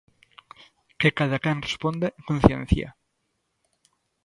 [0.99, 2.87] Que cada quen responda en conciencia.